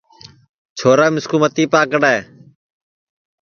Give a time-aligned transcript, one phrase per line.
[0.77, 2.15] چھورا مِسکُو متی پاکڑے